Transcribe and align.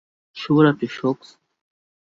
শুভ 0.37 0.57
রাত্রি, 0.59 0.87
সোকস। 0.97 1.27